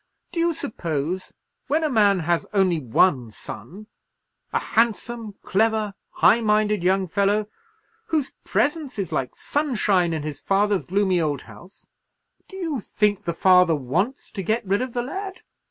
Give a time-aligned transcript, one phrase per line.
[0.31, 1.31] Do you suppose,
[1.67, 3.85] when a man has only one son,
[4.51, 7.47] a handsome, clever, high minded young fellow,
[8.07, 13.75] whose presence is like sunshine in his father's gloomy old house—do you think the father
[13.75, 15.43] wants to get rid of the lad?